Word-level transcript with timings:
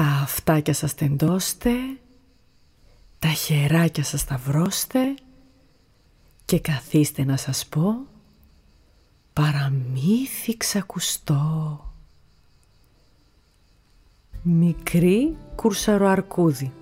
Τα 0.00 0.06
αυτάκια 0.06 0.74
σας 0.74 0.94
τεντώστε, 0.94 1.70
τα 3.18 3.28
χεράκια 3.28 4.04
σας 4.04 4.20
σταυρώστε 4.20 5.14
και 6.44 6.60
καθίστε 6.60 7.24
να 7.24 7.36
σας 7.36 7.66
πω 7.66 8.06
παραμύθι 9.32 10.56
ξακουστό. 10.56 11.84
Μικρή 14.42 15.36
κουρσαροαρκούδη 15.54 16.72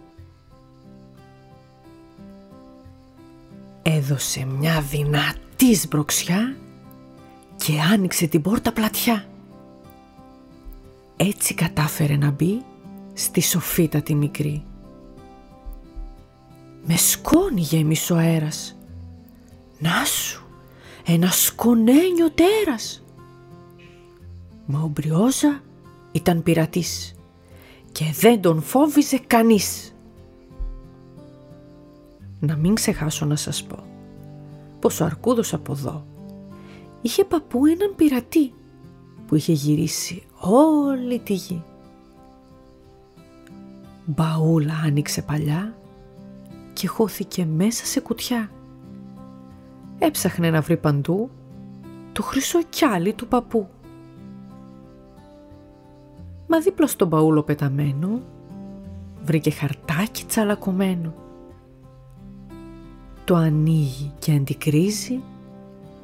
Έδωσε 3.82 4.44
μια 4.44 4.80
δυνατή 4.80 5.74
σμπροξιά 5.74 6.56
και 7.56 7.80
άνοιξε 7.80 8.26
την 8.26 8.42
πόρτα 8.42 8.72
πλατιά. 8.72 9.28
Έτσι 11.16 11.54
κατάφερε 11.54 12.16
να 12.16 12.30
μπει 12.30 12.62
στη 13.18 13.40
σοφίτα 13.40 14.02
τη 14.02 14.14
μικρή. 14.14 14.64
Με 16.84 16.96
σκόνη 16.96 17.60
γέμισε 17.60 18.12
ο 18.12 18.16
αέρας. 18.16 18.76
Να 19.78 20.04
σου, 20.04 20.46
ένα 21.06 21.30
σκονένιο 21.30 22.30
τέρας. 22.34 23.04
Μα 24.66 24.80
ο 24.80 24.86
Μπριόζα 24.86 25.62
ήταν 26.12 26.42
πειρατής 26.42 27.14
και 27.92 28.04
δεν 28.20 28.40
τον 28.40 28.62
φόβιζε 28.62 29.18
κανείς. 29.26 29.96
Να 32.40 32.56
μην 32.56 32.74
ξεχάσω 32.74 33.26
να 33.26 33.36
σας 33.36 33.64
πω 33.64 33.86
πως 34.80 35.00
ο 35.00 35.04
Αρκούδος 35.04 35.54
από 35.54 35.72
εδώ 35.72 36.06
είχε 37.00 37.24
παππού 37.24 37.66
έναν 37.66 37.94
πειρατή 37.96 38.52
που 39.26 39.34
είχε 39.34 39.52
γυρίσει 39.52 40.22
όλη 40.40 41.18
τη 41.18 41.32
γη. 41.32 41.62
Μπαούλα 44.10 44.74
άνοιξε 44.84 45.22
παλιά 45.22 45.74
και 46.72 46.88
χώθηκε 46.88 47.44
μέσα 47.44 47.84
σε 47.84 48.00
κουτιά. 48.00 48.50
Έψαχνε 49.98 50.50
να 50.50 50.60
βρει 50.60 50.76
παντού 50.76 51.30
το 52.12 52.22
χρυσό 52.22 52.62
κιάλι 52.68 53.12
του 53.12 53.28
παππού. 53.28 53.68
Μα 56.46 56.58
δίπλα 56.60 56.86
στον 56.86 57.08
μπαούλο 57.08 57.42
πεταμένο 57.42 58.22
βρήκε 59.22 59.50
χαρτάκι 59.50 60.24
τσαλακωμένο. 60.24 61.14
Το 63.24 63.34
ανοίγει 63.34 64.12
και 64.18 64.32
αντικρίζει 64.32 65.20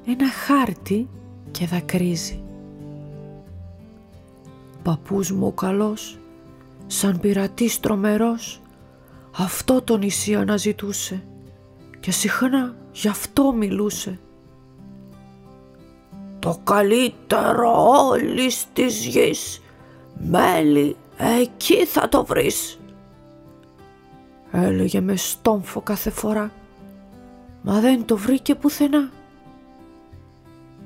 ένα 0.07 0.29
χάρτη 0.31 1.09
και 1.51 1.67
δακρύζει. 1.67 2.43
Παππούς 4.83 5.31
μου 5.33 5.47
ο 5.47 5.53
καλός, 5.53 6.19
σαν 6.95 7.21
πειρατής 7.21 7.81
τρομερός, 7.81 8.61
αυτό 9.37 9.83
το 9.83 9.97
νησί 9.97 10.35
αναζητούσε 10.35 11.23
και 12.01 12.11
συχνά 12.11 12.75
γι' 12.93 13.09
αυτό 13.09 13.53
μιλούσε. 13.53 14.19
Το 16.39 16.61
καλύτερο 16.65 17.87
όλης 18.09 18.67
της 18.73 19.05
γης, 19.05 19.63
μέλη, 20.29 20.97
εκεί 21.41 21.87
θα 21.87 22.09
το 22.09 22.25
βρεις. 22.25 22.79
Έλεγε 24.51 25.01
με 25.01 25.17
στόμφο 25.17 25.81
κάθε 25.81 26.11
φορά, 26.11 26.51
μα 27.63 27.81
δεν 27.81 28.05
το 28.05 28.17
βρήκε 28.17 28.55
πουθενά. 28.55 29.11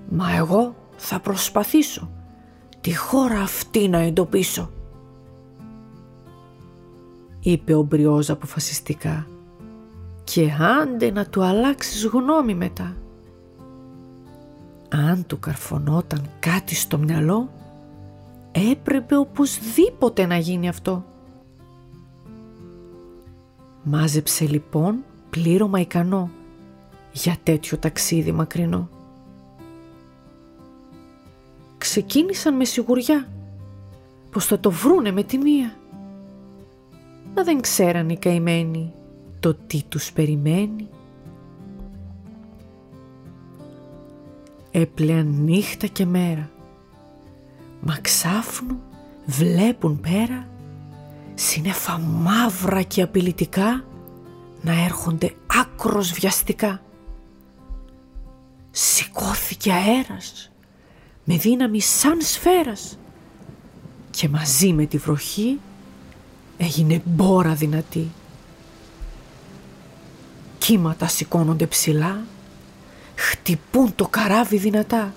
Μα 0.09 0.37
εγώ 0.37 0.75
θα 0.97 1.21
προσπαθήσω 1.21 2.11
τη 2.81 2.97
χώρα 2.97 3.41
αυτή 3.41 3.89
να 3.89 3.99
εντοπίσω 3.99 4.71
είπε 7.41 7.75
ο 7.75 7.83
Μπριός 7.83 8.31
αποφασιστικά 8.31 9.27
και 10.25 10.51
άντε 10.83 11.11
να 11.11 11.27
του 11.27 11.43
αλλάξεις 11.43 12.05
γνώμη 12.05 12.55
μετά. 12.55 12.97
Αν 14.89 15.25
του 15.27 15.39
καρφωνόταν 15.39 16.31
κάτι 16.41 16.75
στο 16.75 16.99
μυαλό, 16.99 17.49
έπρεπε 18.53 19.17
οπωσδήποτε 19.17 20.27
να 20.27 20.37
γίνει 20.37 20.69
αυτό. 20.69 21.05
Μάζεψε 23.83 24.47
λοιπόν 24.47 24.97
πλήρωμα 25.31 25.81
ικανό 25.81 26.31
για 27.13 27.37
τέτοιο 27.43 27.79
ταξίδι 27.79 28.33
μακρινό. 28.33 28.89
Ξεκίνησαν 31.79 32.57
με 32.57 32.65
σιγουριά 32.65 33.29
πως 34.31 34.47
θα 34.47 34.59
το 34.59 34.71
βρούνε 34.71 35.11
με 35.11 35.23
τη 35.23 35.39
μία 35.39 35.73
μα 37.39 37.45
δεν 37.45 37.61
ξέραν 37.61 38.09
οι 38.09 38.17
καημένοι 38.17 38.93
το 39.41 39.55
τι 39.55 39.83
τους 39.83 40.13
περιμένει. 40.13 40.89
Έπλεαν 44.71 45.27
νύχτα 45.27 45.87
και 45.87 46.07
μέρα, 46.07 46.51
μα 47.81 47.99
ξάφνου 48.01 48.81
βλέπουν 49.27 50.01
πέρα 50.01 50.49
σύννεφα 51.35 51.99
μαύρα 51.99 52.83
και 52.83 53.03
απειλητικά 53.03 53.85
να 54.63 54.85
έρχονται 54.85 55.35
άκρος 55.47 56.13
βιαστικά. 56.13 56.83
Σηκώθηκε 58.71 59.73
αέρας 59.73 60.53
με 61.25 61.37
δύναμη 61.37 61.81
σαν 61.81 62.21
σφαίρας 62.21 62.99
και 64.11 64.29
μαζί 64.29 64.73
με 64.73 64.87
τη 64.87 64.97
βροχή 64.97 65.59
έγινε 66.59 67.03
μπόρα 67.05 67.55
δυνατή. 67.55 68.11
Κύματα 70.59 71.07
σηκώνονται 71.07 71.67
ψηλά, 71.67 72.21
χτυπούν 73.15 73.95
το 73.95 74.09
καράβι 74.09 74.57
δυνατά. 74.57 75.13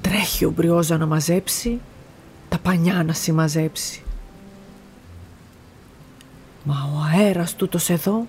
Τρέχει 0.00 0.44
ο 0.44 0.50
μπριόζα 0.50 0.96
να 0.96 1.06
μαζέψει, 1.06 1.80
τα 2.48 2.58
πανιά 2.58 3.02
να 3.02 3.12
συμμαζέψει. 3.12 4.02
Μα 6.64 6.90
ο 6.94 7.18
αέρας 7.18 7.54
τούτος 7.54 7.90
εδώ 7.90 8.26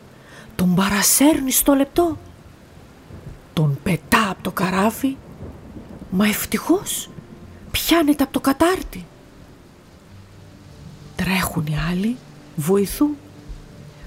τον 0.55 0.75
παρασέρνει 0.75 1.51
στο 1.51 1.73
λεπτό. 1.73 2.17
Τον 3.53 3.77
πετά 3.83 4.29
από 4.29 4.43
το 4.43 4.51
καράβι, 4.51 5.17
μα 6.09 6.27
ευτυχώς 6.27 7.09
πιάνεται 7.71 8.23
από 8.23 8.33
το 8.33 8.39
κατάρτι. 8.39 9.05
Τρέχουν 11.15 11.65
οι 11.65 11.77
άλλοι, 11.89 12.17
βοηθούν. 12.55 13.17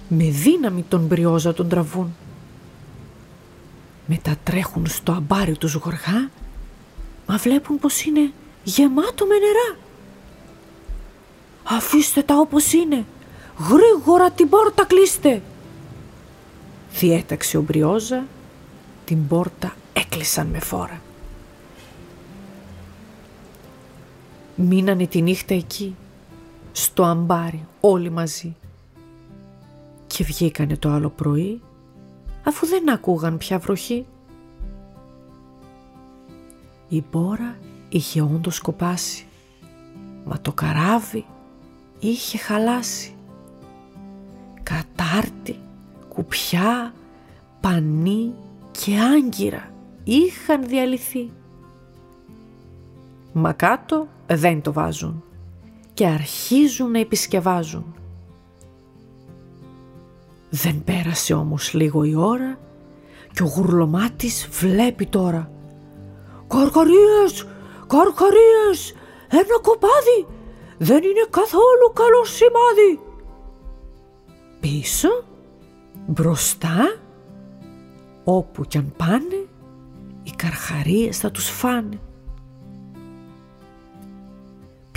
Με 0.08 0.24
δύναμη 0.24 0.82
τον 0.82 1.00
μπριόζα 1.06 1.54
τον 1.54 1.68
τραβούν. 1.68 2.16
Μετά 4.06 4.36
τρέχουν 4.44 4.86
στο 4.86 5.12
αμπάρι 5.12 5.56
τους 5.56 5.74
γοργά, 5.74 6.30
μα 7.26 7.36
βλέπουν 7.36 7.78
πως 7.78 8.02
είναι 8.02 8.32
γεμάτο 8.64 9.26
με 9.26 9.34
νερά. 9.34 9.78
Αφήστε 11.64 12.22
τα 12.22 12.38
όπως 12.38 12.72
είναι, 12.72 13.04
γρήγορα 13.58 14.30
την 14.30 14.48
πόρτα 14.48 14.84
κλείστε. 14.84 15.42
Διέταξε 16.92 17.56
ο 17.56 17.60
μπριόζα, 17.62 18.26
την 19.04 19.26
πόρτα 19.26 19.74
έκλεισαν 19.92 20.46
με 20.46 20.58
φόρα. 20.58 21.00
Μείνανε 24.54 25.06
τη 25.06 25.22
νύχτα 25.22 25.54
εκεί 25.54 25.96
στο 26.80 27.04
αμπάρι 27.04 27.66
όλοι 27.80 28.10
μαζί. 28.10 28.56
Και 30.06 30.24
βγήκανε 30.24 30.76
το 30.76 30.90
άλλο 30.90 31.08
πρωί 31.08 31.60
αφού 32.44 32.66
δεν 32.66 32.90
ακούγαν 32.90 33.38
πια 33.38 33.58
βροχή. 33.58 34.06
Η 36.88 37.04
μπόρα 37.10 37.56
είχε 37.88 38.22
όντως 38.22 38.54
σκοπάσει, 38.54 39.26
μα 40.24 40.40
το 40.40 40.52
καράβι 40.52 41.26
είχε 41.98 42.38
χαλάσει. 42.38 43.14
Κατάρτι, 44.62 45.58
κουπιά, 46.08 46.94
πανί 47.60 48.34
και 48.70 48.98
άγκυρα 48.98 49.72
είχαν 50.04 50.66
διαλυθεί. 50.66 51.30
Μα 53.32 53.52
κάτω 53.52 54.06
δεν 54.26 54.62
το 54.62 54.72
βάζουν 54.72 55.22
και 55.98 56.06
αρχίζουν 56.06 56.90
να 56.90 56.98
επισκευάζουν. 56.98 57.94
Δεν 60.50 60.84
πέρασε 60.84 61.34
όμως 61.34 61.72
λίγο 61.72 62.04
η 62.04 62.14
ώρα 62.14 62.58
και 63.32 63.42
ο 63.42 63.46
γουρλωμάτης 63.46 64.48
βλέπει 64.50 65.06
τώρα. 65.06 65.50
«Καρκαρίες! 66.46 67.46
Καρκαρίες! 67.86 68.94
Ένα 69.28 69.60
κοπάδι! 69.62 70.26
Δεν 70.78 71.02
είναι 71.02 71.26
καθόλου 71.30 71.92
καλό 71.94 72.24
σημάδι!» 72.24 73.00
Πίσω, 74.60 75.24
μπροστά, 76.06 76.98
όπου 78.24 78.64
κι 78.64 78.78
αν 78.78 78.92
πάνε, 78.96 79.46
οι 80.22 80.30
καρχαρίες 80.36 81.18
θα 81.18 81.30
τους 81.30 81.48
φάνε. 81.48 82.00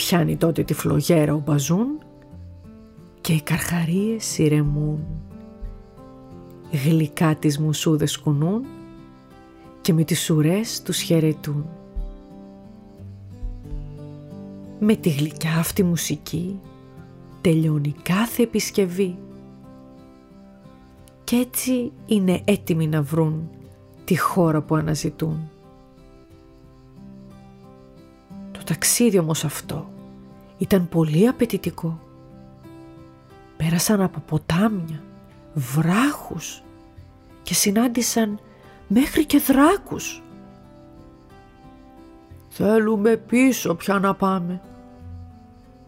Πιάνει 0.08 0.38
τότε 0.38 0.64
τη 0.64 0.74
φλογέρα 0.74 1.34
ο 1.34 1.40
μπαζούν 1.46 2.00
και 3.22 3.34
οι 3.34 3.42
καρχαρίες 3.42 4.38
ηρεμούν. 4.38 5.06
Γλυκά 6.72 7.36
τις 7.36 7.60
μουσούδες 7.60 8.18
κουνούν 8.18 8.66
και 9.82 9.94
με 9.94 10.04
τις 10.04 10.30
ουρές 10.30 10.82
τους 10.82 11.00
χαιρετούν. 11.00 11.66
Με 14.80 14.96
τη 14.96 15.10
γλυκιά 15.10 15.58
αυτή 15.58 15.84
μουσική 15.84 16.60
τελειώνει 17.42 17.96
κάθε 18.04 18.44
επισκευή 18.44 19.18
και 21.24 21.36
έτσι 21.36 21.92
είναι 22.06 22.42
έτοιμοι 22.46 22.88
να 22.88 23.02
βρουν 23.02 23.50
τη 24.06 24.18
χώρα 24.18 24.62
που 24.62 24.76
αναζητούν. 24.76 25.50
Το 28.52 28.64
ταξίδι 28.64 29.18
όμως 29.18 29.46
αυτό 29.46 29.91
ήταν 30.62 30.90
πολύ 30.90 31.28
απαιτητικό. 31.28 32.00
Πέρασαν 33.58 34.02
από 34.02 34.20
ποτάμια, 34.20 35.04
βράχους 35.54 36.64
και 37.42 37.54
συνάντησαν 37.54 38.40
μέχρι 38.88 39.26
και 39.26 39.40
δράκους. 39.40 40.24
Θέλουμε 42.50 43.18
πίσω 43.18 43.76
πια 43.76 44.00
να 44.00 44.16
πάμε. 44.16 44.62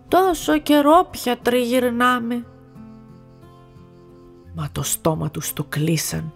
Τόσο 0.07 0.57
καιρό 0.57 1.07
πια 1.11 1.37
τριγυρνάμε. 1.37 2.45
Μα 4.55 4.69
το 4.71 4.83
στόμα 4.83 5.29
τους 5.29 5.53
το 5.53 5.63
κλείσαν 5.63 6.33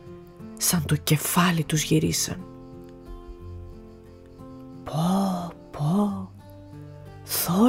σαν 0.58 0.86
το 0.86 0.96
κεφάλι 0.96 1.64
τους 1.64 1.84
γυρίσαν. 1.84 2.46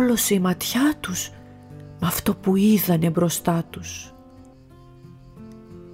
Θόλωσε 0.08 0.34
η 0.34 0.38
ματιά 0.38 0.94
τους 1.00 1.30
με 2.00 2.06
αυτό 2.06 2.34
που 2.34 2.56
είδανε 2.56 3.10
μπροστά 3.10 3.64
τους. 3.70 4.12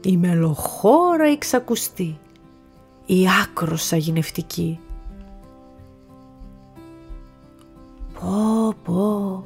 Η 0.05 0.17
μελοχώρα 0.17 1.25
εξακουστή, 1.25 2.19
η 3.07 3.25
άκρος 3.43 3.93
αγινευτική. 3.93 4.79
Πω 8.21 8.75
πω, 8.85 9.45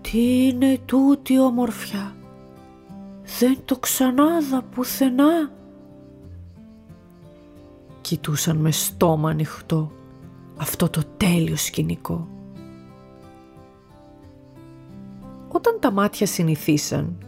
τι 0.00 0.46
είναι 0.46 0.78
τούτη 0.84 1.38
ομορφιά, 1.38 2.16
δεν 3.38 3.58
το 3.64 3.78
ξανάδα 3.78 4.62
πουθενά. 4.62 5.50
Κοιτούσαν 8.00 8.56
με 8.56 8.70
στόμα 8.70 9.30
ανοιχτό 9.30 9.92
αυτό 10.56 10.88
το 10.88 11.02
τέλειο 11.16 11.56
σκηνικό. 11.56 12.33
Όταν 15.66 15.80
τα 15.80 15.90
μάτια 15.90 16.26
συνηθίσαν, 16.26 17.18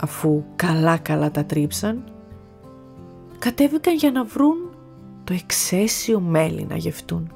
αφού 0.00 0.44
καλά-καλά 0.56 1.30
τα 1.30 1.44
τρίψαν, 1.44 2.04
κατέβηκαν 3.38 3.96
για 3.96 4.10
να 4.10 4.24
βρουν 4.24 4.56
το 5.24 5.32
εξαίσιο 5.32 6.20
μέλι 6.20 6.66
να 6.68 6.76
γευτούν. 6.76 7.32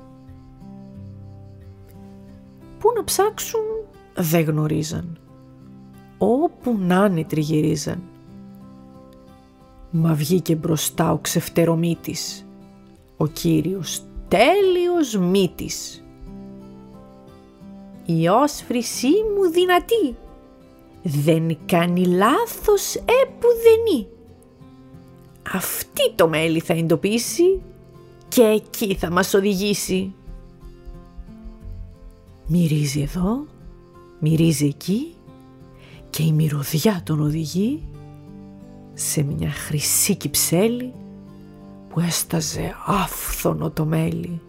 Πού 2.79 2.93
να 2.97 3.05
ψάξουν 3.05 3.61
δεν 4.17 4.45
γνωρίζαν. 4.45 5.19
Όπου 6.19 6.77
να 6.79 7.05
είναι 7.05 7.25
τριγυρίζαν. 7.25 8.03
Μα 9.91 10.15
βγήκε 10.15 10.55
μπροστά 10.55 11.13
ο 11.13 11.19
ξεφτερομήτης, 11.19 12.47
ο 13.17 13.27
κύριος 13.27 14.03
τέλειος 14.29 15.17
μύτης. 15.17 16.05
Η 18.05 18.29
όσφρησή 18.29 19.13
μου 19.37 19.51
δυνατή, 19.51 20.17
δεν 21.09 21.59
κάνει 21.67 22.05
λάθος 22.05 22.95
επουδενή. 22.95 24.07
Αυτή 25.53 26.13
το 26.15 26.29
μέλι 26.29 26.61
θα 26.61 26.73
εντοπίσει 26.73 27.63
και 28.29 28.43
εκεί 28.43 28.95
θα 28.95 29.11
μας 29.11 29.35
οδηγήσει. 29.35 30.15
Μυρίζει 32.47 33.01
εδώ, 33.01 33.47
μυρίζει 34.19 34.67
εκεί 34.67 35.15
και 36.11 36.23
η 36.23 36.33
μυρωδιά 36.33 37.01
τον 37.05 37.21
οδηγεί 37.21 37.83
σε 38.95 39.23
μια 39.23 39.51
χρυσή 39.51 40.15
κυψέλη 40.15 40.93
που 41.89 42.01
έσταζε 42.01 42.75
άφθονο 42.87 43.71
το 43.71 43.85
μέλι. 43.85 44.41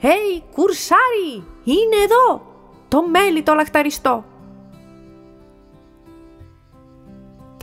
«헤ι, 0.00 0.42
κουρσάρι, 0.52 1.44
είναι 1.64 1.96
εδώ, 2.04 2.42
το 2.88 3.02
μέλι 3.08 3.42
το 3.42 3.54
λαχταριστό!» 3.54 4.24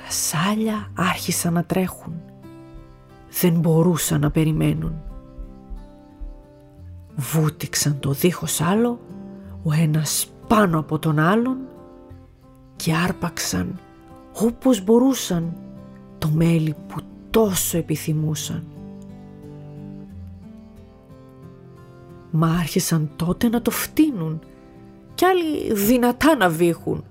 Σάλια 0.09 0.91
άρχισαν 0.95 1.53
να 1.53 1.63
τρέχουν. 1.63 2.21
Δεν 3.41 3.59
μπορούσαν 3.59 4.21
να 4.21 4.31
περιμένουν. 4.31 4.93
Βούτυξαν 7.15 7.99
το 7.99 8.11
δίχως 8.11 8.61
άλλο, 8.61 8.99
ο 9.63 9.73
ένας 9.73 10.31
πάνω 10.47 10.79
από 10.79 10.99
τον 10.99 11.19
άλλον 11.19 11.57
και 12.75 12.93
άρπαξαν 12.95 13.79
όπως 14.33 14.83
μπορούσαν 14.83 15.53
το 16.17 16.29
μέλι 16.29 16.75
που 16.87 17.01
τόσο 17.29 17.77
επιθυμούσαν. 17.77 18.63
Μα 22.31 22.47
άρχισαν 22.47 23.09
τότε 23.15 23.49
να 23.49 23.61
το 23.61 23.71
φτύνουν 23.71 24.39
κι 25.15 25.25
άλλοι 25.25 25.73
δυνατά 25.73 26.35
να 26.35 26.49
βήχουν. 26.49 27.03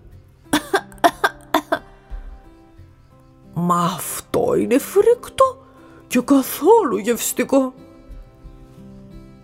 Μα 3.61 3.85
αυτό 3.85 4.55
είναι 4.55 4.79
φρικτό 4.79 5.65
και 6.07 6.21
καθόλου 6.21 6.97
γευστικό. 6.99 7.75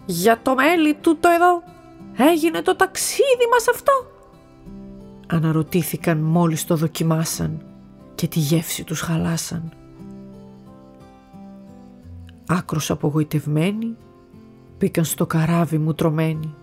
Για 0.06 0.40
το 0.43 0.55
μέλι 0.55 0.94
τούτο 0.94 1.28
εδώ 1.28 1.62
έγινε 2.31 2.62
το 2.62 2.76
ταξίδι 2.76 3.46
μας 3.50 3.69
αυτό. 3.69 3.93
Αναρωτήθηκαν 5.26 6.19
μόλις 6.19 6.64
το 6.64 6.76
δοκιμάσαν 6.76 7.62
και 8.14 8.26
τη 8.28 8.38
γεύση 8.38 8.84
τους 8.84 9.00
χαλάσαν 9.00 9.72
άκρος 12.46 12.90
απογοητευμένοι, 12.90 13.96
μπήκαν 14.78 15.05
στο 15.05 15.26
καράβι 15.26 15.78
μου 15.78 15.94
τρομένοι 15.94 16.55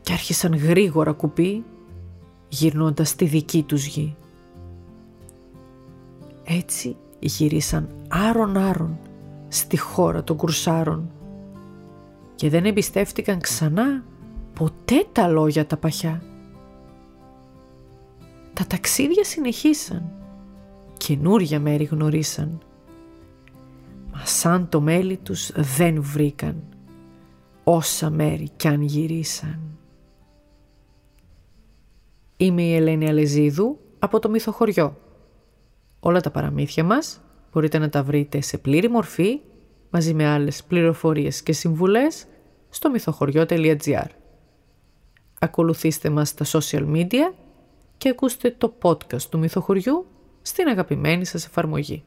και 0.00 0.12
άρχισαν 0.12 0.56
γρήγορα 0.56 1.12
κουπί 1.12 1.64
γυρνώντας 2.48 3.08
στη 3.08 3.24
δική 3.24 3.62
τους 3.62 3.86
γη. 3.86 4.16
Έτσι 6.44 6.96
γυρίσαν 7.18 7.88
άρον-άρον 8.08 8.98
στη 9.48 9.76
χώρα 9.78 10.24
των 10.24 10.36
κουρσάρων 10.36 11.10
και 12.34 12.48
δεν 12.48 12.64
εμπιστεύτηκαν 12.64 13.40
ξανά 13.40 14.04
ποτέ 14.54 15.06
τα 15.12 15.28
λόγια 15.28 15.66
τα 15.66 15.76
παχιά. 15.76 16.22
Τα 18.52 18.64
ταξίδια 18.66 19.24
συνεχίσαν, 19.24 20.10
καινούρια 20.96 21.60
μέρη 21.60 21.84
γνωρίσαν 21.84 22.60
Μα 24.12 24.24
σαν 24.24 24.68
το 24.68 24.80
μέλι 24.80 25.16
τους 25.16 25.50
δεν 25.54 26.02
βρήκαν, 26.02 26.62
όσα 27.64 28.10
μέρη 28.10 28.48
κι 28.56 28.68
αν 28.68 28.82
γυρίσαν. 28.82 29.60
Είμαι 32.36 32.62
η 32.62 32.74
Ελένη 32.74 33.08
Αλεζίδου 33.08 33.78
από 33.98 34.18
το 34.18 34.30
Μυθοχωριό. 34.30 34.96
Όλα 36.04 36.20
τα 36.20 36.30
παραμύθια 36.30 36.84
μας 36.84 37.20
μπορείτε 37.52 37.78
να 37.78 37.88
τα 37.88 38.02
βρείτε 38.02 38.40
σε 38.40 38.58
πλήρη 38.58 38.88
μορφή 38.88 39.40
μαζί 39.90 40.14
με 40.14 40.26
άλλες 40.26 40.64
πληροφορίες 40.64 41.42
και 41.42 41.52
συμβουλές 41.52 42.26
στο 42.68 42.90
μυθοχωριό.gr. 42.90 44.06
Ακολουθήστε 45.38 46.10
μας 46.10 46.28
στα 46.28 46.44
social 46.44 46.92
media 46.92 47.34
και 47.96 48.08
ακούστε 48.08 48.54
το 48.58 48.74
podcast 48.82 49.22
του 49.22 49.38
Μυθοχωριού 49.38 50.06
στην 50.42 50.68
αγαπημένη 50.68 51.24
σας 51.24 51.46
εφαρμογή. 51.46 52.04